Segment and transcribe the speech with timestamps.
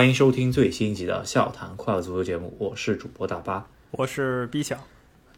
[0.00, 4.78] 欢迎收听最新一集的《笑谈快乐足球》节目，我是主播大巴，我是 B 小。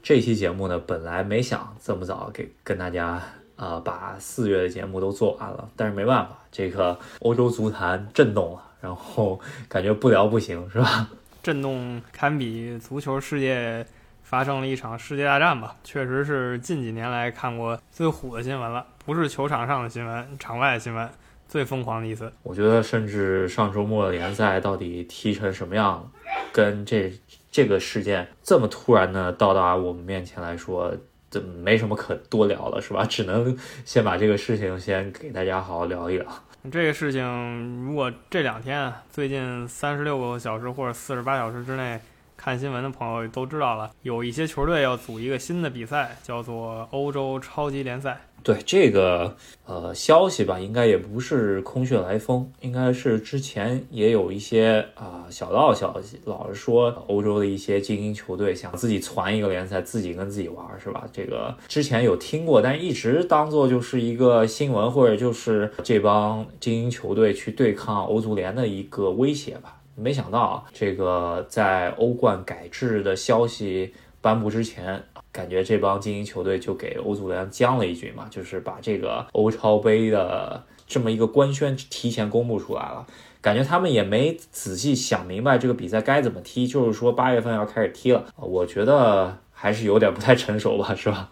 [0.04, 3.20] 这期节目呢，本来没想这么早给跟大家
[3.56, 11.08] 呃把四月的节目都做完了，但是没办法，这个欧洲足坛震动了，然后感觉不聊不行，是吧？
[11.42, 13.84] 震动堪比足球世界
[14.22, 21.10] 发生了一场世界大战吧，确实是近几年来看过最虎的新闻了，不是球场上的新闻，场外的新闻。
[21.52, 26.10] 最疯狂的一次，我觉得甚至上周末的联赛到底踢成什么样，
[26.50, 27.12] 跟这
[27.50, 30.90] 这个事件这么突然的到达我们面前来说，
[31.30, 33.04] 这没什么可多聊了，是吧？
[33.04, 36.26] 只能先把这个事情先给大家好好聊一聊。
[36.70, 42.00] 这个事情如果这两天最近三十六个小时或者四十八小时之内
[42.44, 48.20] 看新闻的朋友都知道了，有一些球队要组一个新的比赛，叫做欧洲超级联赛。
[48.42, 61.04] 对这个呃消息吧，应该也不是空穴来风，应该是之前也有一些啊小道消息，老是说欧洲的一些精英球队想自己攒一个联赛，自己跟自己玩，是吧？
[61.12, 69.76] 这个之前有听过，但一直当做就是一个新闻，或者就是这帮精英球队去对抗欧足联的一个威胁吧。
[69.94, 75.04] 没想到这个在欧冠改制的消息颁布之前。
[75.30, 83.06] 感觉这帮精英球队就给欧足联将了一军嘛，就是把这个欧超杯的这么一个官宣提前公布出来了。
[83.40, 88.26] 感觉他们也没仔细想明白这个比赛该怎么踢，就是说八月份要开始踢了。
[88.36, 91.30] 我觉得还是有点不太成熟吧，是吧？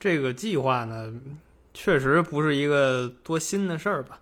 [0.00, 1.14] 这个计划呢，
[1.72, 4.18] 确实不是一个多新的事儿吧。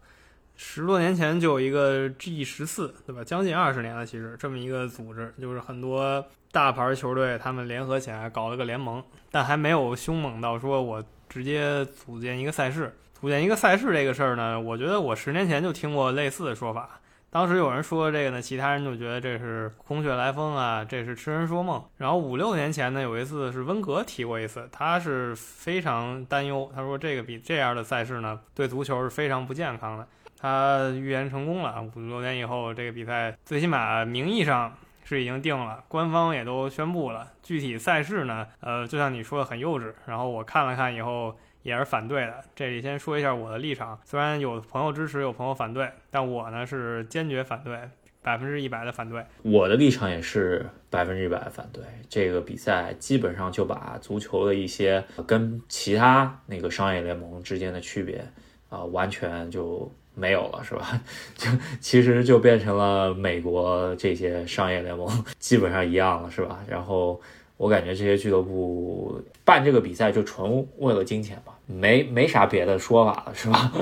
[0.60, 3.22] 十多年前就有一个 G 十四，对吧？
[3.22, 9.00] 将近二十年了，其实这么一个组织，就是很多大牌球队他们联合起来搞了个联盟，
[9.30, 12.92] 但还没有凶猛到说我直接组建一个赛事。
[13.20, 17.00] 组建一个赛事这个事儿呢，我觉得我十年前就听过类似的说法。
[17.30, 21.84] 当时有人说这个呢，其他人就觉得这是空穴来风啊，这是痴人说梦。
[21.98, 30.08] 然后五六年前呢，有一次是温格提过一次，他是非常担忧，他说这个比这样的赛事呢，对足球是非常不健康的。
[30.40, 34.72] 他预言成功了，五六年以后，这个比赛最起码名义上
[35.02, 37.26] 是已经定了，官方也都宣布了。
[37.42, 39.92] 具体赛事呢，呃，就像你说的很幼稚。
[40.06, 42.44] 然后我看了看以后也是反对的。
[42.54, 47.76] 这里先说一下我的立场，虽然有朋友支持，有朋友反对，但我呢是坚决反对，
[48.22, 49.24] 百分之一百的反对。
[49.42, 51.82] 我的立场也是百分之一百的反对。
[52.08, 58.24] 这个比赛基本上就把足球的一些跟其他那个商业联盟之间的区别
[58.68, 59.92] 啊，完全就。
[60.18, 61.00] 没有了是吧？
[61.36, 61.48] 就
[61.80, 65.08] 其实就变成了美国这些商业联盟
[65.38, 66.58] 基本上一样了是吧？
[66.68, 67.20] 然后
[67.56, 73.72] 我感觉这些俱乐部办这个比赛就纯为了金钱吧，没没啥别的说法了是吧？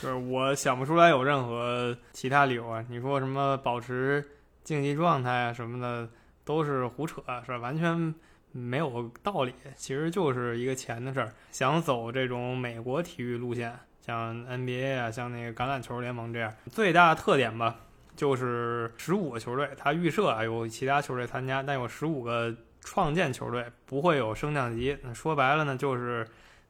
[0.00, 2.84] 是我想不出来有任何其他理由啊！
[2.88, 4.24] 你说什么保持
[4.62, 6.08] 竞技状态啊什么的
[6.44, 7.58] 都是胡扯是吧？
[7.58, 8.14] 完全
[8.52, 11.32] 没有道理，其实就是一个钱的事儿。
[11.50, 13.76] 想走这种美国体育路线。
[14.04, 17.76] 像 NBA 啊，像那个橄榄球联盟这样，最大的特点吧，
[18.16, 24.98] 就是十五个球队，它预设啊有其他球队参加，但有十五个创建球队，不会有升降级。
[25.02, 26.26] 那说白了呢，就是。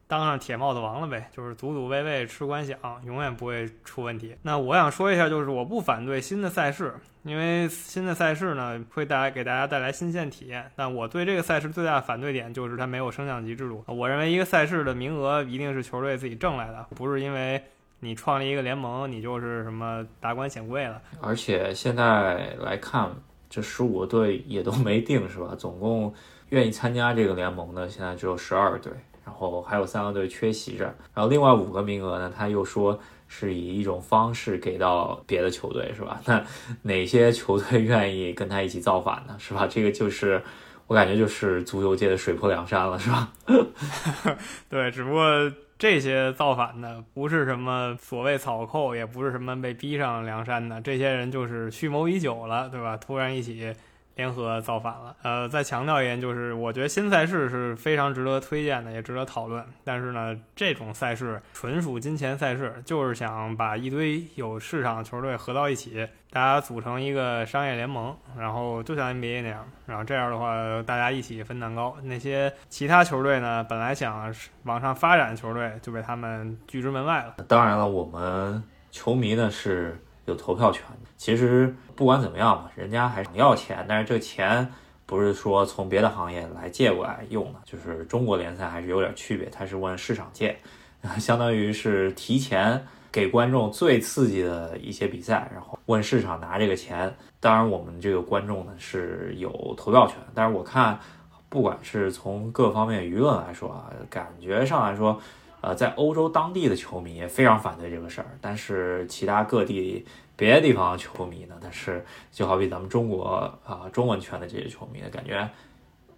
[0.07, 2.75] 当上铁帽子王了呗，就是祖祖辈辈吃官饷，
[3.05, 4.37] 永远不会出问题。
[4.43, 6.93] 那我想说一下，就是我不反对新的赛事，
[7.25, 10.71] 因为新的赛事呢会带来给大家带来新鲜体验。
[10.75, 13.83] 但我对这个赛事最大的反对点就是它没有升降级制度。
[13.87, 17.61] 我认为一个赛事的名额一定是球队自己挣来的，不是因为
[17.99, 21.01] 你创立一个联盟，你就是什么达官显贵了。
[21.19, 23.11] 而且现在来看，
[23.49, 25.55] 这十五个队也都没定是吧？
[25.57, 26.13] 总共
[26.49, 28.91] 愿意参加这个联盟的现在只有十二队。
[29.25, 36.21] 然后还有三个队缺席着，然后另外五个名额呢，他又说是以一种方式给到别的球队，是吧？
[36.25, 36.43] 那
[36.83, 39.35] 哪些球队愿意跟他一起造反呢？
[39.39, 39.67] 是吧？
[39.67, 40.41] 这个就是
[40.87, 43.31] 我感觉就是足球界的水泊梁山了，是吧？
[44.69, 52.95] 对，只不过这些造反的不是什么所谓草寇，也不是什么被逼上梁山的，这些人就是蓄谋已久了，对吧？
[52.97, 53.73] 突然一起。
[54.15, 55.15] 联合造反了。
[55.23, 59.63] 呃，再强调一点，就是我觉得新赛事是非常值得推荐的，也值得讨论。
[59.83, 71.95] 但是呢，这种赛事纯属金钱赛事，就是想把一堆有市场的球队合到一起，大家组成一个商业联盟，然后就像 NBA 那样，然后这样的话大家一起分蛋糕。
[72.03, 74.33] 那些其他球队呢，本来想
[74.63, 77.35] 往上发展的球队就被他们拒之门外了。
[77.47, 80.83] 当然了，我们球迷呢是有投票权。
[81.17, 84.67] 其实不管怎么样嘛，人家还是要钱，但是这钱
[85.05, 90.57] 不是说从别的行业来借过来用的，就是中国联赛还是有点区别，它是问市场借，
[91.17, 97.13] 相当于是提前给观众最刺激的一些比赛，然后问市场拿这个钱。
[97.39, 100.99] 当然，我们这个观众呢是有投票权，但是我看，
[101.47, 105.21] 不管是从各方面舆论来说啊，感觉上来说，
[105.65, 115.49] 呃，在欧洲当地的球迷也非常反对这个事儿，但是其他各地别的地方的球迷呢，但是就好比咱们中国啊中文圈的这些球迷，感觉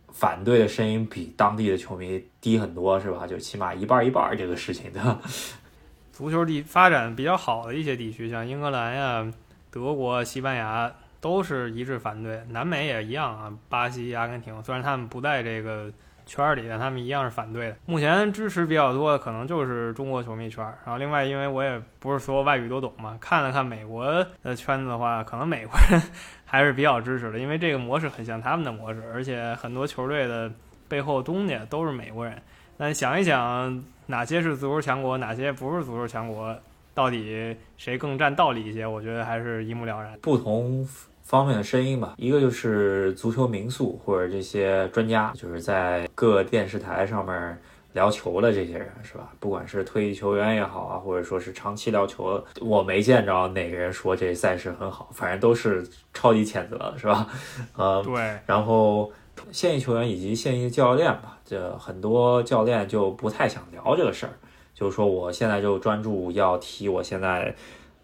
[0.09, 3.25] 反对的声音比当地的球迷低很多，是吧？
[3.25, 5.19] 就起码一半一半这个事情的。
[6.11, 9.31] 足球地发展比较好的一些地区，像英格兰呀、
[9.71, 10.91] 德国、西班牙，
[11.21, 12.41] 都是一致反对。
[12.49, 15.89] 南美也一样啊，巴西、阿根廷，虽然他们不在这个
[16.27, 17.75] 圈里，的他们一样是反对的。
[17.88, 20.63] 目前支持比较多的可能就是中国球迷圈。
[20.85, 24.06] 然后另外，因为我也不是所有外语都懂嘛，看了看美国
[24.44, 26.00] 的圈子的话，可能美国人
[26.45, 30.51] 还是比较支持的，因为这个模式很像他们的模式，而且很多球队的
[30.88, 32.39] 背后东家都是美国人。
[32.77, 33.83] 但想一想。
[34.09, 36.57] 哪些是足球强国，哪些不是足球强国？
[36.94, 38.88] 到底谁更占道理一些？
[38.88, 40.18] 我觉得还是一目了然。
[40.21, 40.88] 不同
[41.27, 47.59] 方面的声音吧，一个就是足球名宿或者这些专家，就是在各电视台上面
[47.91, 49.33] 聊球的这些人，是吧？
[49.38, 57.27] 不管是退役球员也好啊，或者说是长期聊球，我没见着哪个人说这赛事很好，反正都是超级谴责，是吧？
[57.75, 58.39] 呃，对。
[58.45, 59.12] 然后
[59.51, 61.38] 现役球员以及现役教练吧。
[61.44, 64.31] 这很多教练就不太想聊这个事儿，
[64.73, 67.53] 就是说我现在就专注要踢我现在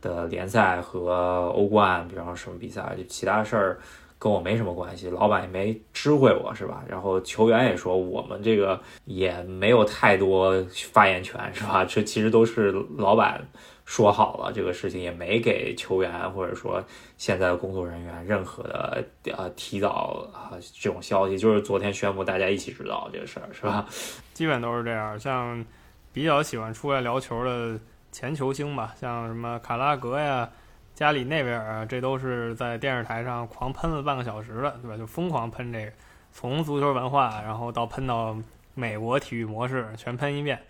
[0.03, 3.79] 的联赛和欧冠，比方什么比赛，就其他事儿
[4.19, 6.83] 跟我没什么关系，老板也没知会我是吧？
[6.87, 11.83] 然后球员也说我们这个也没有太多发言权是吧？
[11.85, 13.41] 这其实都是老板。
[13.85, 16.81] 说好了，这个事情也没给球员或者说
[17.17, 23.85] 现在的工作人员任何的呃提早啊这种消息，就是昨天宣布大家一起知道这个事儿，是吧？
[24.33, 25.19] 基本都是这样。
[25.19, 25.65] 像
[26.13, 27.77] 比较喜欢出来聊球的
[28.13, 30.49] 前球星吧，像什么卡拉格呀、
[30.93, 34.95] 加里内维尔啊，这都是在电视台上狂喷了半个小时了，对吧？
[34.95, 35.91] 就疯狂喷这个，
[36.31, 38.37] 从足球文化，然后到喷到
[38.73, 40.61] 美国体育模式，全喷一遍。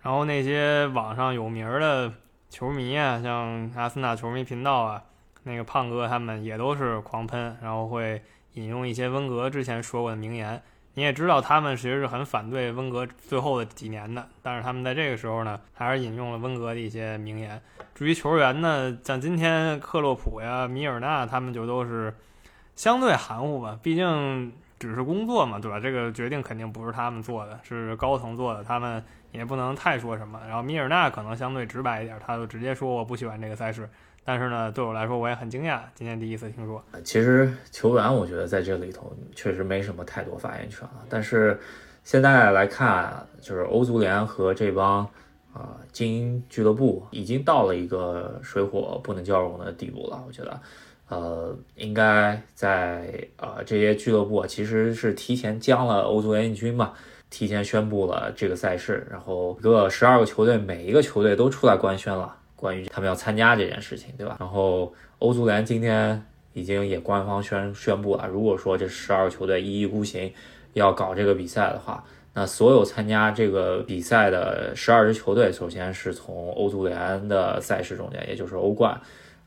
[0.00, 2.10] 然后那些网上有名的。
[2.52, 5.02] 球迷啊，像阿森纳球迷频道啊，
[5.44, 8.20] 那个胖哥他们也都是狂喷，然后会
[8.52, 10.62] 引用一些温格之前说过的名言。
[10.94, 17.60] 你也知道他们其实是很反对温格最后的几年的，但是他们在这个时候呢，还是引用了温格的一些名言。
[17.94, 22.14] 至于球员呢，像今天克洛普呀、米尔纳他们就都是
[22.76, 25.80] 相对含糊吧，毕竟只是工作嘛，对吧？
[25.80, 29.02] 这个决定肯定不是他们做的，是高层做的，他们。
[29.32, 33.88] 也不能太说什么，然后米尔纳可能相对直白一点，他就直接说我不喜欢这个赛事。
[34.24, 36.82] 但是呢，对我来说我也很惊讶，今天第一次听说。
[37.02, 41.04] 其实球员我觉得在这里头确实没什么太多发言权了。
[41.08, 41.58] 但是
[42.04, 45.00] 现在来看，就是欧足联和这帮
[45.52, 50.22] 啊精英俱乐部已经到了一个水火不能交融的地步了。
[50.26, 50.60] 我觉得，
[51.08, 56.92] 呃，应该在呃这些俱乐部其实是提前将了欧足联一军嘛。
[57.28, 64.36] 提前宣布了这个赛事，然后一个十二个球队，每一个球队都出来官宣了关于他们要参加这件事情，对吧？
[64.38, 70.32] 然后欧足联今天已经也官方宣宣布了，如果说这十二个球队一意孤行
[70.74, 78.96] 要搞这个比赛的话，那所有参加这个比赛的十二支球队，首先是从欧足联的赛事中间，也就是欧冠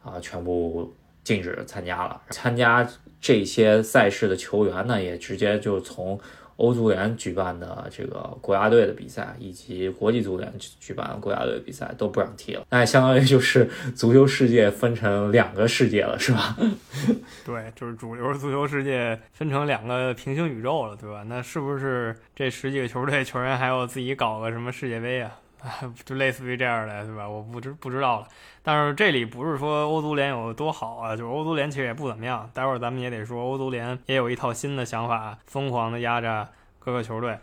[0.03, 2.21] 啊，全部禁止参加了。
[2.31, 2.85] 参加
[3.21, 6.19] 这些赛事的球员呢，也直接就从。
[6.57, 16.55] 欧足联举办的这个国家队的比赛，以及国际足联举办的国家队的比赛都不让踢了，那相当于就是足球世界分成两个世界了，是吧？
[17.45, 21.23] 对，就是主流足球世界分成两个平行宇宙了，对吧？
[21.27, 25.39] 那是不是这十几个球队球员还要自己搞个什么世界杯啊？
[26.05, 27.27] 就类似于这样的，对吧？
[27.27, 28.27] 我不知不知道了。
[28.63, 32.49] 但是这里不是说欧足联有多好啊，就是欧足联其实也不怎么样。
[32.53, 36.47] 待会儿咱们也得说，欧足联也有一套新的想法，疯狂的压榨
[36.79, 37.37] 各个球队。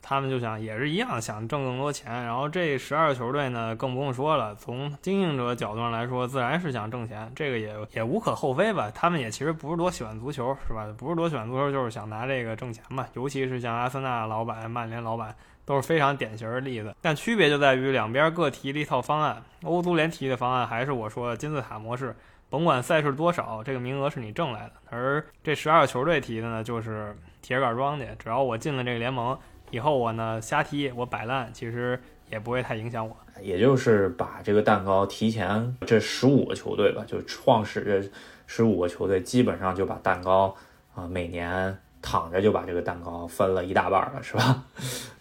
[0.00, 2.24] 他们就想也是一样，想挣更多钱。
[2.24, 4.54] 然后这十二个球队呢，更不用说了。
[4.54, 8.90] 从经营者角度上来说，自然是想挣钱，这个也也无可厚非吧。
[8.94, 10.86] 他们也其实不是多喜欢足球，是吧？
[10.96, 13.06] 不是多喜欢足球，就是想拿这个挣钱嘛。
[13.14, 15.34] 尤其是像阿森纳老板、曼联老板。
[15.68, 19.42] 都是非常典型的例子，但区别就在于两边各提了一套方案。
[19.64, 22.16] 欧足联提的方案还是我说的金字塔模式，
[22.48, 24.72] 甭管赛事多少，这个名额是你挣来的。
[24.88, 29.38] 而这十二个球队提的呢，就是铁杆庄稼，只要我进了这个联盟，
[29.70, 33.14] 以后我呢瞎踢，我摆烂，其实也不会太影响我。
[33.42, 38.10] 也就是把这个蛋糕提前，这十五个球队吧，就创始这
[38.46, 40.56] 十五个球队，基本上就把蛋糕
[40.94, 44.64] 啊每年躺着就把这个蛋糕分了一大半了，是吧？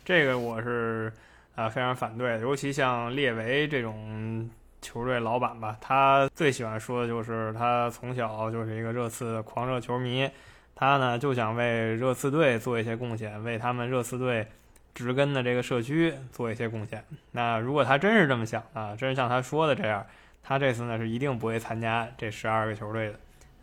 [0.07, 1.11] 这个我是
[1.55, 4.49] 啊非常反对，尤其像列维这种
[4.81, 10.29] 球队老板吧，他最喜欢说的就是他从小就是一个热刺狂热球迷，
[10.73, 14.47] 他呢就想为热刺队做一些贡献，为他们热刺队
[14.95, 17.03] 植根的这个社区做一些贡献。
[17.31, 20.05] 那如果他真是这么想啊，真是像他说的这样，
[20.41, 23.19] 他这次呢是一定不会参加这十二个球队的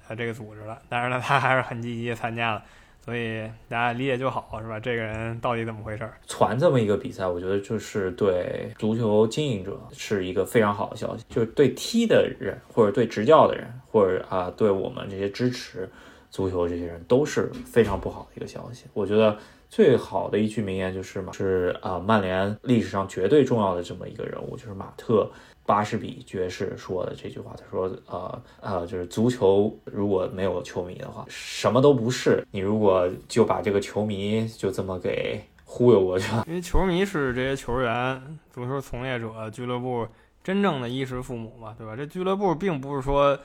[0.08, 0.82] 呃这个组织了。
[0.90, 2.62] 但是呢，他还是很积极参加了。
[3.04, 4.80] 所以大家理解就好，是吧？
[4.80, 6.08] 这个人到底怎么回事？
[6.26, 15.86] 传这么一个比赛，我觉得就是对足球经营者是一个非常好的消息，就是对踢的人或者对执教的人，或者啊，对我们这些支持
[16.30, 18.86] 足球这些人都是非常不好的一个消息。
[18.94, 19.36] 我觉得
[19.74, 25.28] 最好的一句名言就是嘛，是啊，曼联历史上绝对重要的这么一个人物，就是马特。
[25.66, 32.46] 巴士比爵士说的这句话，他说：“呃呃，就是足球如果没有球迷的话，什么都不是。
[32.52, 40.06] 你如果就把这个球迷就这么给忽悠过去了， 因为球迷是这些球员、足球从业者、俱乐部
[40.44, 41.96] 真正的衣食父母嘛，对吧？
[41.96, 43.36] 这俱乐部并不是说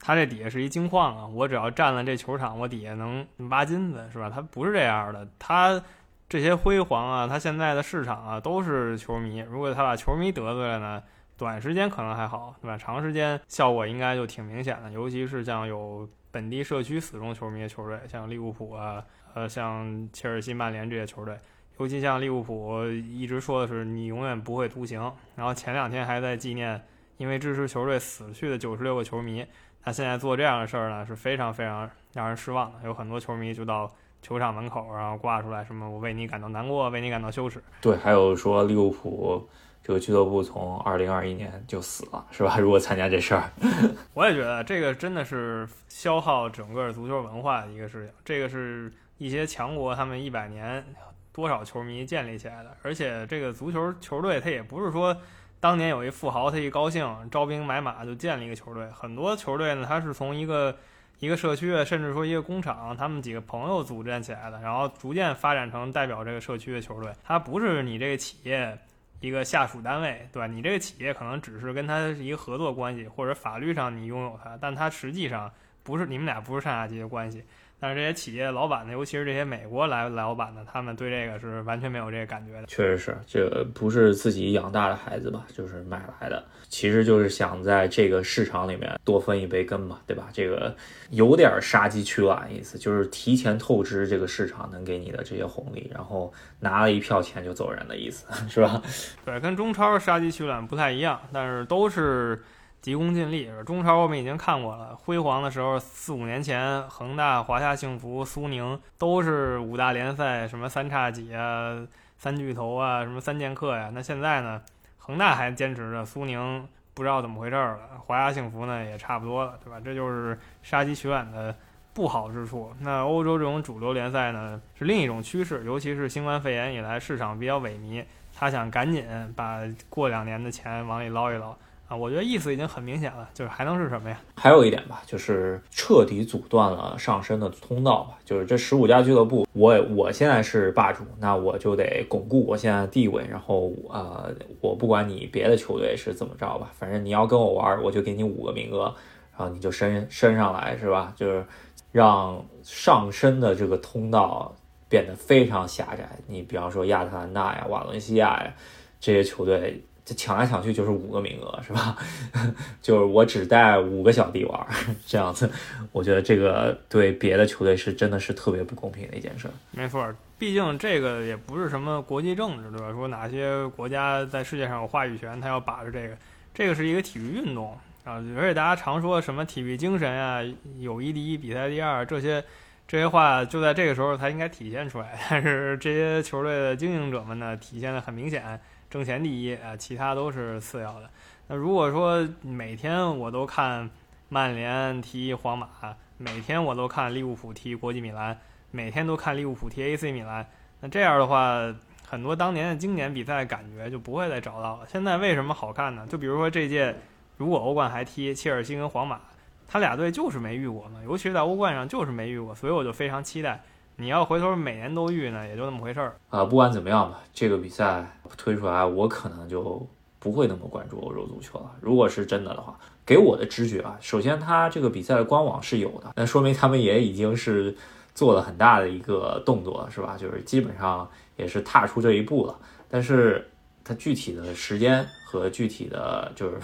[0.00, 4.28] 他这底下是一金矿啊，我只要占了这球场，我底下能挖金子，是吧？
[4.28, 5.82] 他不是这样的，他
[6.28, 9.38] 这些辉煌啊，他现在的市场啊，都是球迷。
[9.40, 11.02] 如果他把球迷得罪了呢？”
[11.38, 12.76] 短时间可能还好，对吧？
[12.76, 21.38] 长时间效果应该就挺明显的，尤其是像有本地社区死忠球迷的球队，像利物浦啊，呃，像切尔西、曼联这些球队，
[21.78, 25.00] 尤其像利物浦一直说的是你永远不会独行，
[25.36, 26.84] 然后前两天还在纪念
[27.18, 29.44] 因为支持球队死去的九十六个球迷，
[29.82, 32.78] 他现在做这样的事儿呢，是非常非常让人失望的。
[32.84, 37.62] 有很多球迷就到球场门口，然后挂出来什么“我为你感到难过，为你感到羞耻”。
[37.82, 39.48] 对，还有说利物浦。
[39.80, 42.58] 这个俱乐部从二零二一年就死了，是吧？
[42.60, 43.50] 如果参加这事儿，
[44.12, 48.14] 我也觉得这个真的是消耗整个足球文化的一个事情。
[48.22, 50.84] 这个是一些强国他们一百年
[51.32, 55.16] 多少球迷建立起来的，而且这个足球球队它也不是说
[55.60, 60.76] 当年有一富豪他一高兴招兵买马就建了一个球队，很多球队呢他是从一个
[61.18, 67.12] 一个社区，甚至说一个工厂，他们几个朋友组建起来的，然后逐渐发展成代表这个社区的球队。
[67.22, 68.78] 它不是你这个企业。
[69.20, 70.46] 一个下属单位，对吧？
[70.46, 75.50] 你这个企业可能只是跟他是一个合作关系，或者法律上你拥有它，但它实际上
[75.82, 77.42] 不是你们俩不是上下级的关系。
[77.80, 82.66] 但是这些企业老板呢，尤其是这些美国来老板呢，他们对这个是完全没有这个感觉的。
[82.66, 90.28] 确实是，这个不是自己养大的孩子吧，就是买来的，其实就是想在这个市场里面多分一杯羹嘛，对吧？
[90.32, 90.74] 这个
[91.10, 98.82] 有点杀鸡取卵意思，就是提前透支这个市场能给你的这些红利，然后拿了一票钱就走人的意思， 是吧？
[99.24, 102.42] 对，跟中超杀鸡取卵不太一样，但是都是。
[102.80, 111.76] 急功近利，中超我们已经看过了，辉煌的时候四五年前，恒大、华夏幸福、苏宁都是五大联赛什么三叉戟啊、
[112.18, 113.90] 三巨头啊、什么三剑客呀。
[113.92, 114.62] 那现在呢，
[114.96, 119.80] 恒大还坚持着，苏宁不知道怎么回事了，华夏幸福呢也差不多了，对吧？
[119.84, 121.54] 这就是杀鸡取卵的
[121.92, 122.72] 不好之处。
[122.78, 129.04] 那欧洲这种主流联赛呢，是另一种趋势，尤其是新冠肺炎以来市场比较萎靡，他想赶紧
[129.34, 131.56] 把过两年的钱往里捞一捞。
[131.88, 134.20] 啊，我觉得意思已经很明显了，就是还能是什么呀？
[134.34, 138.18] 还有一点吧，就是彻底阻断了上升的通道吧。
[138.26, 143.26] 就是这十五家俱乐部，我我现在是霸主，那我就得巩固我现在的地位。
[143.26, 144.30] 然后呃，
[144.60, 148.94] 我不管你别的球队是怎么着吧，反正你要跟我玩，我就给你五个名额，
[149.34, 151.10] 然后你就升升上来，是吧？
[151.16, 151.42] 就是
[151.90, 154.54] 让上升的这个通道
[154.90, 156.06] 变得非常狭窄。
[156.26, 158.54] 你比方说亚特兰大呀、瓦伦西亚呀
[159.00, 159.82] 这些球队。
[160.14, 161.96] 抢来抢去就是五个名额，是吧？
[162.80, 164.66] 就是我只带五个小弟玩，
[165.06, 165.50] 这样子，
[165.92, 169.48] 我觉得这个对别的球队是真的是特别不公平的一件事。
[169.70, 172.92] 没错，毕竟这个也不是什么国际政治，对吧？
[172.92, 176.16] 说哪些国家在世界上有话语权，他要把着这个，
[176.54, 178.22] 这个是一个体育运动啊。
[178.36, 180.40] 而且大家常说什么体育精神啊，
[180.78, 182.42] 友谊第一，比赛第二，这些
[182.86, 185.18] 这些话就在这个时候才应该体现出来。
[185.28, 188.58] 但是这些球队的经营者们呢，体现的很明显。
[188.90, 191.10] 挣钱第一啊，其他都是次要的。
[191.46, 193.88] 那如果说每天我都看
[194.28, 195.68] 曼联踢皇马，
[196.16, 198.38] 每天我都看利物浦踢国际米兰，
[198.70, 200.46] 每天都看利物浦踢 AC 米兰，
[200.80, 201.74] 那这样的话，
[202.06, 204.86] 很多当年的经典比赛感觉就不会再找到了。
[204.90, 206.06] 现在为什么好看呢？
[206.08, 206.94] 就比如说这届，
[207.36, 209.20] 如果欧冠还踢切尔西跟皇马，
[209.66, 213.62] 他俩队就是没遇过嘛，尤其是在欧冠上就是没遇过，所以我就非常期待。
[214.00, 216.44] 你要回头每年都遇呢，也就那么回事儿啊。
[216.44, 219.84] 不管怎么样吧，这个比赛推出来，我可能就
[220.20, 221.72] 不会那么关注欧洲足球了。
[221.80, 227.74] 如果是真的的话，给我的直觉啊，首先它这个比赛的官网是有的，那说明他们也已经是
[228.14, 230.16] 做了很大的一个动作，是吧？
[230.16, 232.56] 就是基本上也是踏出这一步了。
[232.88, 233.50] 但是
[233.82, 236.56] 它具体的时间和具体的就是，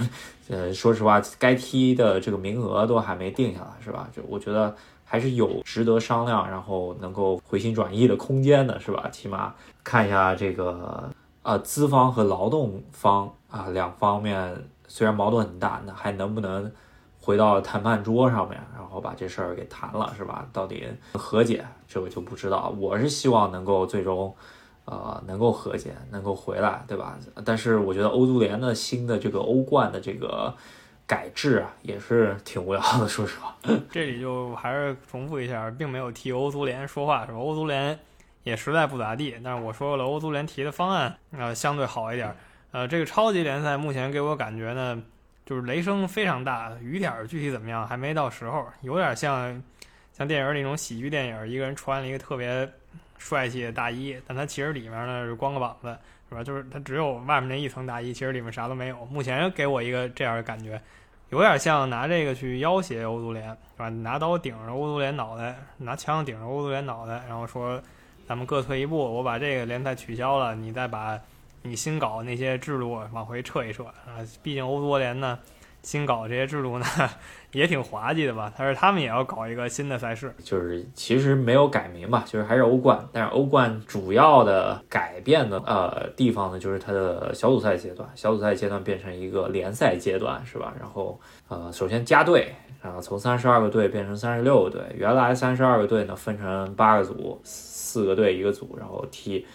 [0.50, 4.08] 呃，说实话，该踢的这个名额都还没定下来，是吧？
[4.14, 9.08] 就我觉得还是有值得商量，然后能够回心转意的空间的，是吧？
[9.10, 11.10] 起码看一下这个，
[11.42, 16.70] 呃，资方和劳动方啊两方面虽然矛盾很大，那还能不能？
[17.26, 20.46] 回到谈判桌上面，然后把这事儿给谈了，是吧？
[20.52, 22.68] 到底和解，这个就不知道。
[22.78, 24.34] 我是希望能够最终，
[24.84, 27.18] 呃，能够和解，能够回来，对吧？
[27.42, 30.54] 但是我觉得欧足联的新的这个欧冠的这个
[31.06, 33.56] 改制啊，也是挺无聊的，说实话。
[33.90, 37.38] 这里就还是重复一下，并没有替欧足联说话，是吧？
[37.38, 37.98] 欧足联
[38.42, 39.38] 也实在不咋地。
[39.42, 42.34] 但是我说了，欧足联提的方案呃相对好一点。
[42.72, 45.02] 呃，这个超级联赛目前给我感觉呢。
[45.46, 49.62] 就是雷声非常大，雨点儿具体怎么样还没到时候，有点像
[50.10, 52.66] 像电影那种喜剧电影，一个人穿了一个特别
[53.18, 55.94] 帅气的大衣，但他其实里面呢是光个膀子，
[56.28, 56.42] 是吧？
[56.42, 59.04] 就是他只有外面那一层大衣，其实里面啥都没有。
[59.06, 60.80] 目前给我一个这样的感觉，
[61.30, 63.88] 有点像拿这个去要挟欧足联，是吧？
[63.88, 67.80] 拿刀顶着欧足联脑袋，拿枪顶着欧足联脑袋，然后说
[68.26, 71.18] 咱们各退一步，我把这个联赛取消了，你再把。
[71.66, 75.38] 你新搞那些制度往回撤一撤啊，毕竟欧足联呢，
[75.84, 76.84] 新搞这些制度呢
[77.52, 78.52] 也挺滑稽的吧？
[78.58, 90.74] 但是他们也要搞一个新的赛事，就是其实没有改名吧，就是还是欧冠，但是欧冠主要的改变的呃地方呢，就是它的小组赛阶段，小组赛阶段变成一个联赛阶段，是吧？
[90.80, 99.46] 然后呃，首先加队，然后从三十二个队变成三十六个队，原来三十二个队呢分成八个组，四个队一个组，然后踢。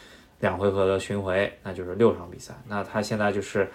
[0.42, 2.54] 两回合的巡回，那就是六场比赛。
[2.66, 3.70] 那他现在就是，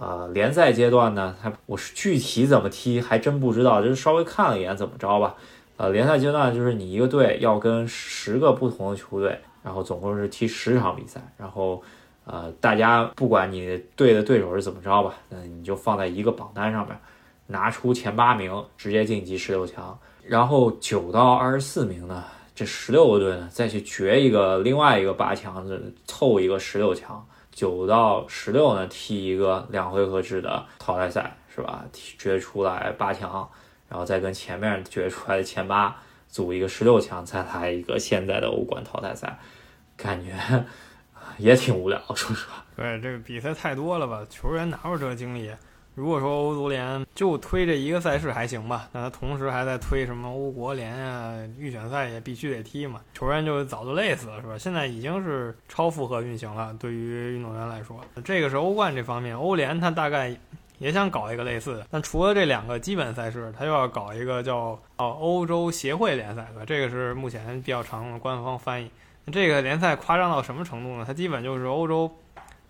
[0.00, 5.34] 呃，联赛阶段呢，他我是具体怎么踢还真不知道，就是稍微看了一眼怎么着吧。
[5.76, 11.20] 呃，联赛阶段就是你一个队要跟十个不同的球队，然后总共是踢十场比赛。
[11.36, 11.82] 然后，
[12.24, 16.98] 呃，大家不管你队的对手是怎么着吧，那你就放在一个榜单上面，
[17.48, 22.24] 拿出前八名直接晋级十六强，然后九到二十四名呢。
[22.54, 25.66] 这十六个队呢，再去决一个另外一个八强，
[26.06, 31.84] 凑一个十六强，九到十六呢踢一个两回合制的淘汰赛，是吧？
[31.92, 33.48] 决出来八强，
[33.88, 35.96] 然后再跟前面决出来的前八
[36.28, 39.38] 组一个十六强，再来一个现在的欧冠淘汰赛，
[39.96, 40.32] 感觉
[41.38, 42.64] 也挺无聊，说实话。
[42.76, 44.24] 对，这个比赛太多了吧？
[44.30, 45.50] 球员哪有这个精力？
[46.00, 54.56] 如果说欧足联就推这一个赛事还行吧，那他同时还在推什么欧国联啊，预选赛也必须得踢嘛，球员就早就累死了，是吧？
[54.56, 60.34] 现在已经是超负荷运行了，对于运动员来说，这个是欧冠这方面，欧联他大概
[60.78, 66.64] 也想搞一个类似的，但除了这两个基本赛事，他又要搞一个叫哦欧洲协会联赛，对吧？
[66.66, 68.90] 这个是目前比较常用的官方翻译。
[69.30, 71.04] 这个联赛夸张到什么程度呢？
[71.06, 72.10] 它基本就是欧洲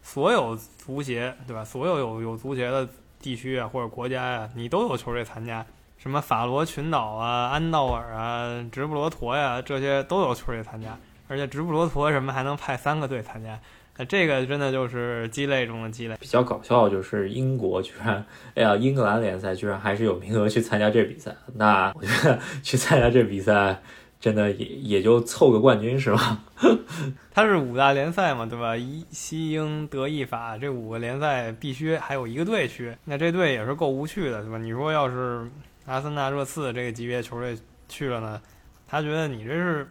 [0.02, 1.64] 所有足协，对吧？
[1.64, 2.88] 所有有有足协的。
[3.20, 5.64] 地区啊，或者国家呀，你都有球队参加，
[5.98, 10.96] 什么法罗群岛啊、安道尔啊、直布罗陀呀，这些都有球队参加，
[11.28, 13.60] 而且直布罗陀什么还能派三个队参加，
[13.98, 16.16] 那这个真的就是鸡肋中的鸡肋。
[16.18, 23.80] 比较搞笑就是英国居然，哎呀，英格兰联赛居然还是有名额去参加这比赛，那我觉得去参加这比赛。
[24.20, 26.38] 真的也也就凑个冠军是吧？
[27.32, 28.76] 它是五大联赛嘛，对吧？
[28.76, 34.58] 一西英德意法这五个联赛必须还有一个队去，那这队也是够无趣的，对吧？
[34.58, 35.50] 你说要是
[35.86, 37.56] 阿森纳、热刺这个级别球队
[37.88, 38.40] 去了呢，
[38.86, 39.88] 他觉得你这是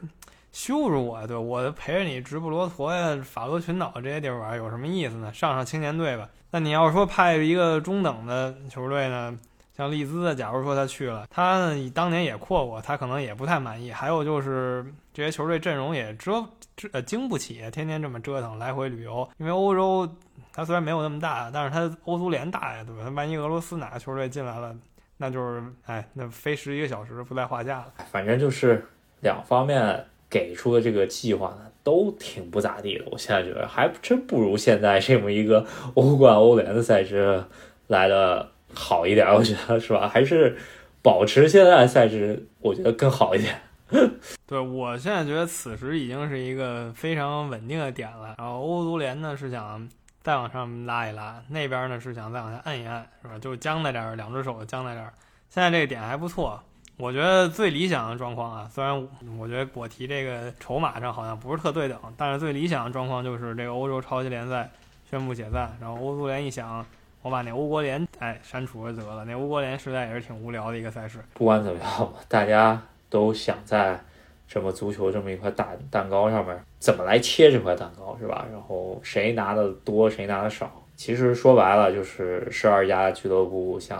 [0.52, 5.34] 羞辱我，对我陪着你直布罗陀呀、法罗群岛这些地儿玩有什么意思呢？
[5.34, 6.30] 上上青年队吧。
[6.52, 9.36] 那你要说派一个中等的球队呢？
[9.80, 13.90] 像利兹，假如说他去了，他呢当年也扩过，他可能也不太满意。
[13.94, 20.06] 还有就是这些球队阵容也折折呃经不起天天这么折腾来回旅游，因为欧洲
[20.52, 23.10] 它虽然没有那么大，但是它欧足联大呀，对吧？
[23.16, 24.76] 万一俄罗斯哪个球队进来了，
[25.16, 27.94] 那就是哎，那飞十一个小时不在话下了。
[28.12, 28.86] 反正就是
[29.22, 33.06] 两方面给出的这个计划呢，都挺不咋地的。
[33.10, 37.42] 我现在觉得还真不如现在这么一个欧冠、欧联的赛制
[37.88, 38.52] 来的。
[38.74, 40.08] 好一点， 我觉得是吧？
[40.08, 40.58] 还是
[41.02, 43.62] 保持现在的赛制，我觉得更好一点。
[44.46, 48.36] 对我现在觉得此时已经是一个非常稳定的点了。
[48.38, 49.90] 然后欧足联呢是想
[50.22, 53.40] 再往上拉一拉，那边呢是想再往下按一按，是吧？
[53.40, 55.12] 就僵在这儿，两只手僵在这儿。
[55.50, 56.62] 现在这个点还不错，
[56.98, 59.08] 我觉得最理想的状况啊，虽然
[59.40, 64.70] 我觉得我提这个筹码上好像不是特对等，但是最理想的状况就是这个欧洲超级联赛
[65.10, 66.86] 宣布解散，然后欧足联一想。
[67.22, 71.20] 我把那欧国联哎删除了得了，那欧国联实在也是挺无聊的一个赛事。
[71.34, 74.00] 不管怎么样吧，大家都想在
[74.48, 78.46] 这么足球这么一块大蛋糕上面，怎么来切这块蛋糕是吧？
[78.52, 80.82] 然后谁拿的多，谁拿的少？
[80.96, 84.00] 其实说白了就是十二家俱乐部想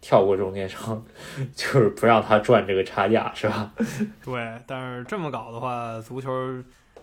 [0.00, 1.04] 跳过中间商，
[1.54, 3.72] 就是不让他赚这个差价是吧？
[4.24, 6.30] 对，但是这么搞的话，足球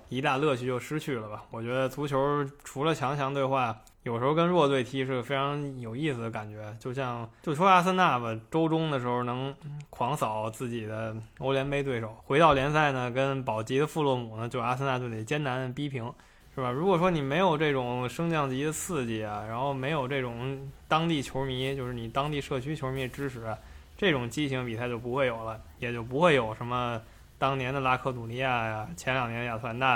[0.07, 1.43] 一大乐趣就失去了吧？
[1.51, 3.77] 我觉得足球除了强强对话。
[4.03, 9.55] 有时候跟弱队踢是个非常有意思的感觉，就像就说阿森纳吧，周中的时候能
[9.89, 16.13] 狂扫自己的欧联杯对手，回到联赛呢，跟保级的富勒姆呢，就阿森纳就得艰难逼平，
[16.53, 16.69] 是吧？
[16.69, 23.55] 如果说你没有这种升降级的刺激啊，然后没有这种当地球迷，就是你当地社区球迷的支持，
[23.95, 27.01] 这种激情比赛就不会有了，也就不会有什么
[27.37, 29.95] 当年的拉科鲁尼亚呀，前两年亚特兰大，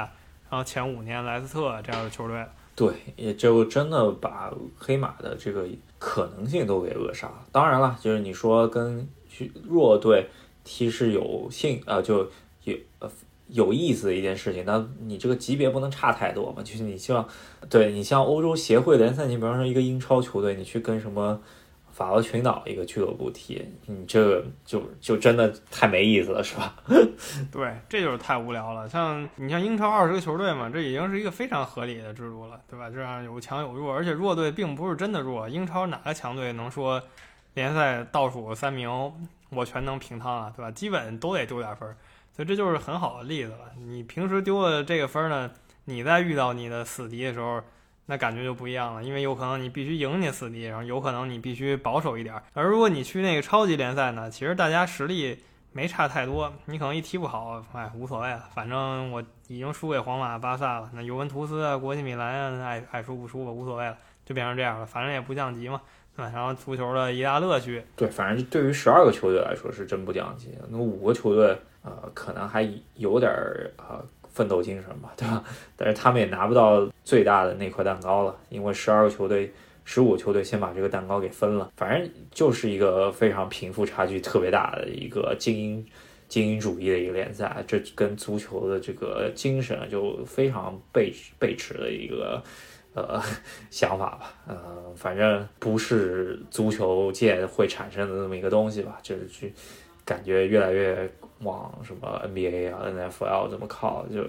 [0.49, 2.45] 然后前五年莱斯特这样的球队。
[2.77, 7.43] 对，也就真的把黑马的这个可能性都给扼杀了。
[7.51, 9.09] 当然了，就是你说跟
[9.67, 10.27] 弱队
[10.63, 12.29] 踢是有性啊，就
[12.65, 13.09] 有呃
[13.47, 14.63] 有意思的一件事情。
[14.63, 16.61] 那你这个级别不能差太多嘛？
[16.61, 17.27] 就是你希望，
[17.67, 21.41] 对你像欧洲协会联赛，你比方说一个英超球队，你去跟什么？
[21.97, 26.75] 法国群岛一个俱乐部踢，你这就就真的太没意思了，是吧？
[27.51, 28.87] 对，这就是太无聊了。
[28.87, 32.87] 像你像英超二十个球队嘛，这已经是一个非常合理的制度了，对吧？
[32.91, 35.49] 这样有强有弱，而且弱队并不是真的弱。
[35.49, 37.01] 英超哪个强队能说
[37.55, 38.87] 联赛倒数三名
[39.49, 40.69] 我全能平趟啊，对吧？
[40.69, 41.89] 基本都得丢点分，
[42.31, 43.71] 所以这就是很好的例子了。
[43.87, 45.49] 你平时丢了这个分呢，
[45.85, 47.59] 你在遇到你的死敌的时候。
[48.09, 52.33] 那感觉就不一样了，因为有可能你必须赢你死敌，然后有可能你必须保守一点。
[52.53, 55.37] 而如果你去那个超级联赛呢，其实大家实力
[55.73, 65.81] 没差太多，你可能一踢不好，哎，无所谓了，反正我已经输给皇马、巴萨了，那尤文图斯啊、国际米兰啊，爱爱输不输吧，无所谓了，就变成这样了，反正也不降级嘛，
[66.15, 66.31] 对吧？
[66.33, 72.61] 然后足球的一大乐趣，对，反正对于十二个球队来说是真不降级，那五个球队呃可能还
[72.95, 74.01] 有点儿啊。
[74.37, 75.43] 奋斗精神吧， 对吧？
[75.75, 79.51] 但是他们也拿不到最大的那块蛋糕了，因为十二个球队、
[79.83, 81.71] 十五个球队先把这个蛋糕给分了。
[81.75, 85.85] 反正就是一个非常贫富差距特别大的一个精英
[86.27, 92.43] 精英主义的一个联赛，这跟足球的这个精神就非常背背驰的一个
[92.93, 93.19] 呃
[93.71, 94.33] 想法吧。
[94.47, 94.55] 呃，
[94.95, 99.53] 反正不是足球界会产生的那么一个东西吧，就是去
[100.07, 101.07] 感觉越来越。
[101.41, 104.23] 往什么 NBA 啊、NFL 这么靠，就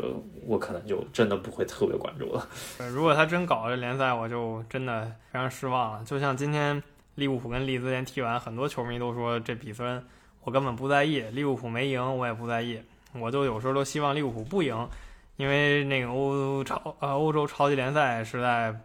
[0.46, 2.46] 我可能就真的不会特别关注了。
[2.92, 6.04] 如果他真搞这联赛，我就真的非常失望了。
[6.04, 6.82] 就像今天
[7.14, 10.04] 利物浦跟利兹联踢完，很多球迷都说这比分
[10.44, 12.78] 我根本不在意，利物浦没赢我也不在意，
[13.14, 14.86] 我就有时候都希望利物浦不赢，
[15.38, 18.78] 因为那个欧超呃欧洲超级联赛实在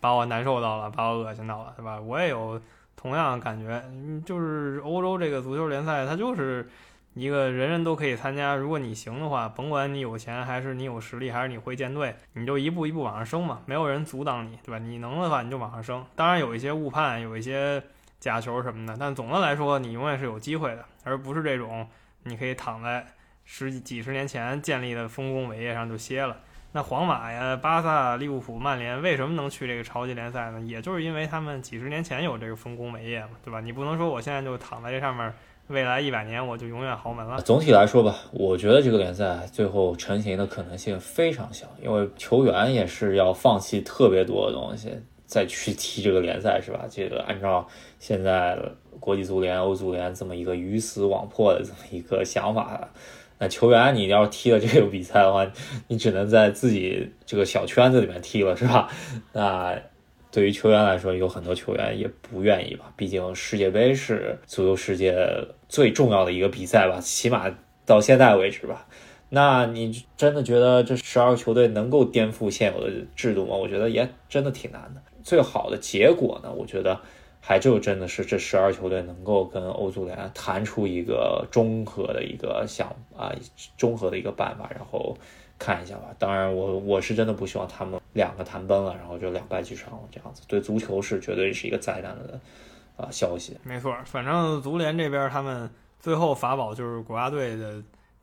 [0.00, 1.98] 把我难受到了，把我恶心到了，对吧？
[1.98, 2.60] 我也有
[3.00, 3.82] 同样的感觉，
[4.26, 6.68] 就是欧洲这个足球联赛它就是。
[7.14, 14.78] 一个人人都可以参加，如果你行的话，甭管你有钱还是你有实力，还是你会建队，你就一步一步往上升嘛，没有人阻挡你，对吧？
[14.78, 16.06] 你能的话，你就往上升。
[16.14, 17.82] 当然有一些误判，有一些
[18.20, 21.84] 假球什么的，但总的来说，你永远是有机会的，而不是这种
[22.22, 23.04] 你可以躺在
[23.44, 26.36] 十几几十年前建立的丰功伟业上就歇了。
[26.72, 30.60] 那皇马呀、巴萨、利物浦、曼联为什么能去这个超级联赛呢？
[30.60, 33.60] 也就是因为他们几十年前有这个丰功伟业嘛，对吧？
[33.60, 35.32] 你不能说我现在就躺在这上面。
[35.66, 37.40] 未来一百年我就永远豪门了。
[37.42, 46.86] 总体来说吧，我觉得这个联赛最后成型的可能性非常小，因为球员也是要放弃特别多的东西再去踢这个联赛，是吧？
[46.90, 47.64] 这个按照
[48.00, 48.58] 现在
[48.98, 52.88] 国际足联、欧足联这么一个鱼死网破的这么一个想法，
[53.40, 55.50] 那球员你要踢了这个比赛的话，
[55.88, 58.88] 你只能在自己这个小圈子里面踢了，是吧？
[59.32, 59.76] 那。
[60.32, 62.92] 对于球员来说，有很多球员也不愿意吧。
[62.96, 65.26] 毕竟世界杯是足球世界
[65.68, 67.52] 最重要的一个比赛吧，起码
[67.84, 68.86] 到现在为止吧。
[69.30, 73.56] 那你真的觉得这十二个球队能够颠覆现有的制度吗？
[73.56, 75.02] 我觉得也真的挺难的。
[75.24, 77.00] 最好的结果呢，我觉得
[77.40, 83.32] 还就真的是这十二球队能够跟欧足联谈出一个综合的一个想啊，
[83.76, 85.16] 综合的一个办法，然后。
[85.62, 92.40] 看一下吧，当然我我是真的不希望他们两个谈崩了，然后就两败俱伤了这样子，对足球是绝对是一个灾难的
[92.96, 93.58] 啊消息。
[93.62, 97.74] 没错，反正足联这边他们最后法宝就是国家队的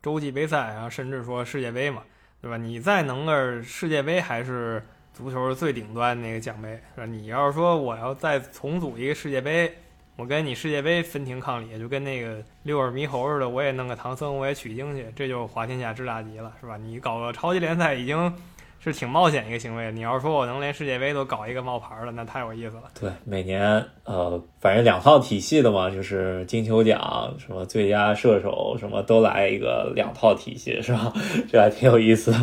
[0.02, 2.02] 洲际杯赛，然后甚至说世界杯嘛，
[2.42, 2.56] 对吧？
[2.56, 7.06] 你再能个世界杯，还是足球最顶端那个奖杯，是吧？
[7.06, 9.72] 你要是说我要再重组一个世界杯。
[10.16, 16.76] 我跟你世界杯分庭抗礼，就跟那个六耳猕猴似的，我也弄个唐僧，我也取经去，这就滑天下之大吉了，是吧？
[16.76, 18.34] 你搞个超级联赛已经
[18.80, 19.92] 是挺冒险一个行为。
[19.92, 22.82] 你要是说我能连世界杯都搞一个冒牌的，那太有意思了。
[22.98, 31.12] 对，每年呃，反正两套体系的嘛，就是金球奖、什么最佳射手什么都来一个两套体系，是吧？
[31.48, 32.34] 这还挺有意思。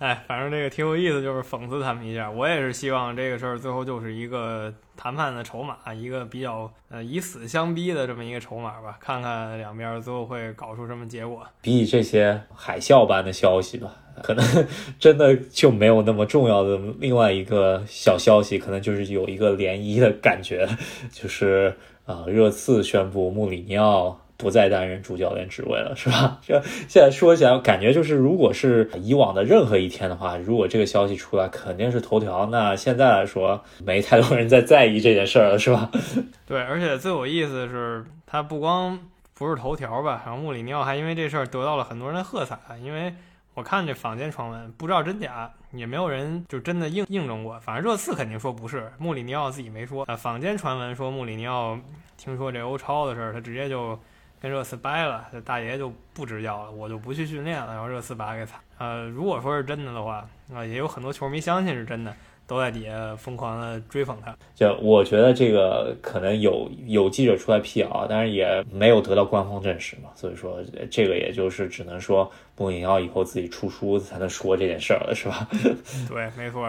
[0.00, 2.30] 哎，反正这个挺有意思，就是讽刺他们一下。
[2.30, 8.96] 我也是希望这个事儿最后就是一个谈判的筹码，一个比较呃以死相逼的这么一个筹码吧。
[8.98, 11.46] 看看两边最后会搞出什么结果。
[11.60, 14.42] 比起这些海啸般的消息吧，可能
[14.98, 20.66] 真的就没有那么重要的另外一个小消息，可能就是有一个涟漪的感觉，
[21.12, 24.18] 就是啊，热刺宣布穆里尼奥。
[24.40, 26.38] 不再担任主教练职位了，是吧？
[26.42, 32.46] 这现在说起来，感觉就是，如果是以往的任何一天的话，如果这个消息出来，肯定是头条。
[32.46, 35.90] 那现在来说，没太多人在在意这件事儿了，是吧？
[36.48, 38.98] 对，而且最有意思的是，他不光
[39.34, 42.58] 不是头条吧，然后穆里尼奥还因为这事儿得到了很多人的喝彩。
[42.82, 43.12] 因为
[43.52, 47.60] 我看这坊间传闻，不知道真假，也没有人就真的印印证过。
[47.60, 50.04] 反正热刺肯定说不是，穆里尼奥自己没说。
[50.08, 51.78] 呃，坊间传闻说穆里尼奥
[52.16, 53.98] 听说这欧超的事儿，他直接就。
[54.40, 58.58] 跟热刺掰了，这大爷就不执教了，我就不去训练了，然后热刺把他给裁。
[58.78, 62.14] 呃，如果说是真的的话，啊，也有很多球迷相信是真的，
[62.46, 64.34] 都在底下疯狂的追捧他。
[64.54, 75.46] 就我觉得这个可能有有记者出来辟谣，但是也没有得到官方证实嘛，所以说这个也就是只能说穆里尼奥以后自己出书才能说这件事儿了，是吧？
[76.08, 76.66] 对，没错。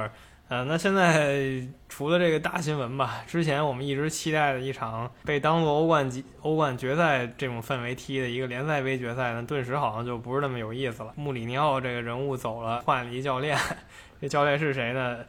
[0.52, 11.14] 呃，那现在除了这个大新闻吧，之前我们一直期待的一场被当做欧冠级欧冠决赛这种氛围踢的一个联赛杯决赛呢，顿时好像就不是那么有意思了。
[11.16, 13.58] 穆里尼奥这个人物走了，换了一教练，
[14.20, 15.20] 这教练是谁呢？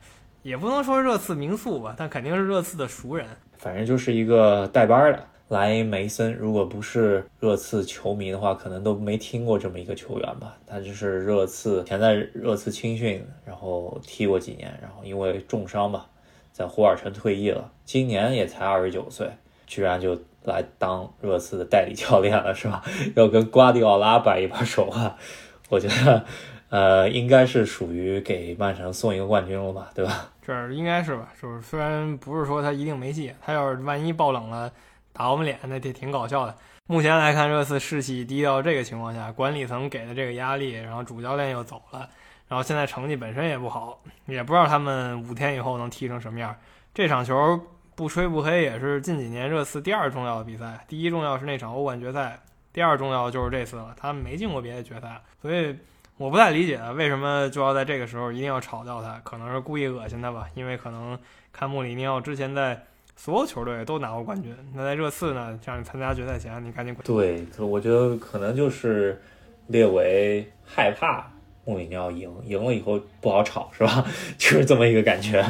[0.43, 3.25] 也不能说热刺名宿吧，但肯定是热刺的熟人，
[3.59, 5.29] 反正就是一个带班的。
[5.49, 10.57] 莱梅森，如果不是热刺球迷的话，可能都没听过这么一个球员吧。
[10.67, 13.23] 他就是热刺，前在热刺青训，
[13.63, 16.07] 后踢过几年，然后因为重伤吧，
[16.53, 17.71] 在霍尔城退役了。
[17.85, 19.31] 今年也才二十九岁，
[19.67, 22.83] 居然就来当热刺的代理教练了，是吧？
[23.15, 25.17] 要跟瓜迪奥拉摆一把手啊！
[25.71, 26.25] 我觉得，
[26.69, 30.29] 呃，应该是属于给曼城送一个冠军了吧，对吧？
[30.45, 31.33] 这应该是吧？
[31.41, 31.63] 就是？
[31.63, 34.71] 虽然不是说他一定没戏，他要是万一爆冷了。
[35.15, 36.55] 打我们脸，那也挺搞笑的。
[36.87, 42.09] 目前来看，热刺士气低到这个情况下，管理层给的这个压力，然后主教练又走了，
[42.53, 46.55] 然后现在成绩本身也不好，也不知道他们五天以后能踢成什么样。
[46.93, 47.59] 这场球
[47.95, 50.85] 不吹不黑，也是近几年热刺第二重要的比赛。
[50.87, 52.39] 第一重要是那场欧冠决赛，
[52.71, 53.95] 第二重要就是这次了。
[53.97, 55.75] 他没进过别的决赛，所以
[56.19, 60.47] 我不太理解为什么就要在这个时候一定要炒掉他，可能是故意恶心他吧？
[60.55, 61.19] 因为可能
[61.55, 62.85] 看穆里尼奥之前在。
[63.15, 65.59] 所有球队都拿过冠军，那在热刺呢？
[65.65, 67.05] 让你参加决赛前，你赶紧滚。
[67.07, 69.23] 对，我觉得可能就是
[69.69, 71.31] 列为害怕
[71.65, 74.05] 穆里尼奥赢，赢了以后不好吵，是吧？
[74.39, 75.45] 就是这么一个感觉。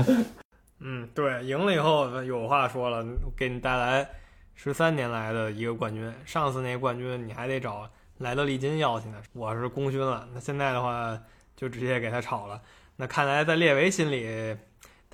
[0.80, 3.04] 嗯，对，赢了以后有话说了，
[3.36, 4.08] 给你带来
[4.54, 10.28] 十三年来的一个冠军，上次那冠军你还得找莱德利金要去呢，我是功勋了。
[10.34, 11.18] 那现在的话
[11.56, 12.60] 就直接给他炒了。
[12.96, 14.56] 那看来在列维心里。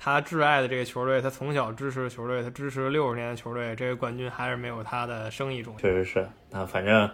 [0.01, 5.79] 他挚爱的这个球队，他从小支持的球队，他支持了六十年的球队，这个冠军还是没有他的生意重要。
[5.81, 7.11] 确实是，那反正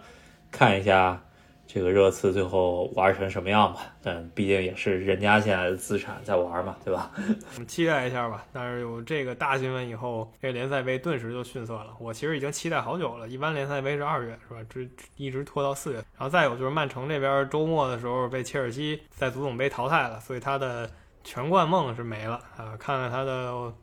[0.51, 1.19] 看一下
[1.67, 3.81] 这个热刺最后玩成什么样吧。
[4.01, 7.11] 但毕竟也是人家现在的资产在玩嘛，对吧？
[7.17, 8.45] 我们期待一下吧。
[8.53, 11.95] 但是有这个大新闻以后，这联赛杯顿时就逊色了。
[11.99, 14.59] 我其实已经期待好久了，一般联赛杯是二月，是吧？
[14.69, 15.97] 这一直拖到四月。
[15.97, 20.89] 然后再有就是曼城这边周末的时候被切尔西在足总杯淘汰了，所以他的。
[21.27, 22.77] 全冠梦是没了啊！
[22.77, 23.73] 看看他的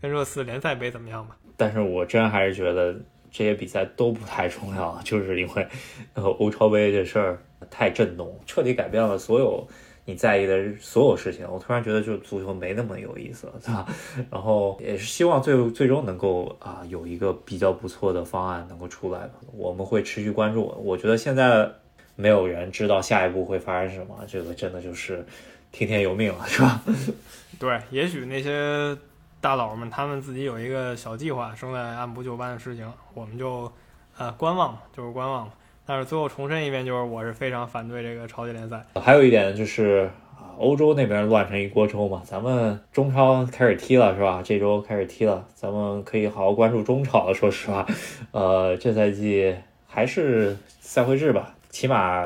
[0.00, 1.36] 跟热刺联赛杯怎么样吧。
[1.56, 2.94] 但是我真还是觉得
[3.34, 5.66] 这些比赛都不太重要，就是因为
[6.14, 9.66] 欧超杯这事儿太震动，彻底改变了所有
[10.04, 11.44] 你在意的所有事情。
[11.50, 13.86] 我突然觉得就足球没那么有意思了，对吧？
[14.30, 19.32] 然后也是希望最最终能够啊有一个比较不错的方案能够出来吧。
[19.52, 20.66] 我们会持续关注。
[20.84, 21.68] 我觉得现在
[22.14, 25.26] 没有人知道下一步会发生什么，这个真的就是。
[25.76, 26.80] 听天由命了，是吧？
[27.58, 28.96] 对，也许那些
[29.44, 33.70] 大佬们他们自己有一个小计划，正在按部就班的实行，我们就
[34.16, 35.46] 呃观望，就是观望。
[35.84, 38.82] 但是最后重申一遍，就是我是非常反对这个超级联赛。
[38.94, 40.10] 还有一点就是，
[40.56, 44.40] 欧洲那边乱成一锅粥嘛，咱们中超开始踢了，是吧？
[44.42, 47.34] 这周开始踢了，咱们可以好好关注中超了。
[47.34, 47.86] 说实话，
[48.32, 49.54] 呃，这赛季
[49.86, 52.24] 还是赛会制吧，起码。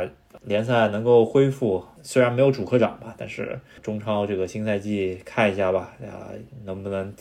[0.48, 6.32] 联赛能够恢复，虽然没有主客场吧，但是中超这个新赛季看一下吧，啊，
[6.64, 7.14] 能不能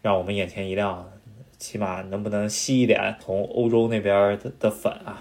[0.00, 1.06] 让我们眼前一亮？
[1.58, 5.20] 起码能不能吸一点从欧洲那边的的粉啊？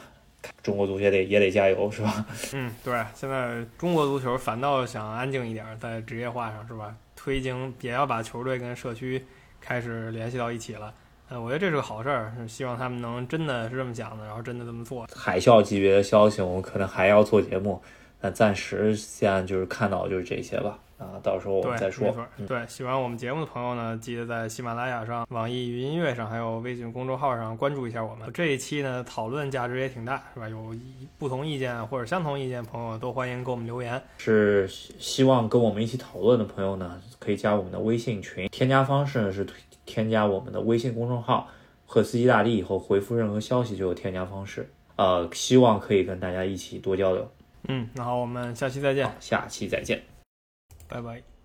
[0.61, 2.25] 中国足协得也得加油，是吧？
[2.53, 6.95] 嗯，对，现在中国足球反倒想安静一点，在职业化上是吧？
[7.15, 9.25] 推进也要把球队跟社区
[9.59, 10.93] 开始联系到一起了。
[11.29, 15.05] 呃，我觉得这是个好事儿，希望他们能真的是这么想的，然后真的这么做。
[15.13, 17.81] 海啸级别的消息，我们可能还要做节目，
[18.21, 20.79] 那暂时现在就是看到就是这些吧。
[20.97, 22.11] 啊，到时候我们再说。
[22.47, 28.27] 对，喜欢我们节目的朋友呢，记得在喜马拉雅上、网易云音乐上，还有微信公众号上关注一下我们。
[28.33, 30.49] 这一期呢，讨论价值也挺大，是吧？
[30.49, 30.73] 有
[31.19, 34.01] 不同意见或者相同意见朋友都欢迎给我们留言。
[34.17, 39.45] 是希望跟我们一起讨论的朋友呢，可以加我们的微信群，添加方式呢是
[39.87, 41.47] 添加我们的微信公众号
[41.87, 44.69] “赫斯基大帝”，以后回复任何消息就有添加方式。
[44.97, 47.31] 呃，希望可以跟大家一起多交流。
[47.67, 49.11] 嗯，那好，我们下期再见。
[49.19, 50.03] 下期再见。
[50.87, 51.36] 拜拜。